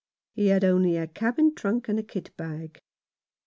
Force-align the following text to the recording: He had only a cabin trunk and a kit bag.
He 0.33 0.47
had 0.47 0.63
only 0.63 0.97
a 0.97 1.05
cabin 1.05 1.53
trunk 1.53 1.87
and 1.87 1.99
a 1.99 2.03
kit 2.03 2.35
bag. 2.35 2.81